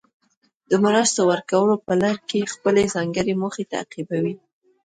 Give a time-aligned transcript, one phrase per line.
[0.69, 4.35] د مرستو ورکولو په لړ کې خپلې ځانګړې موخې تعقیبوي.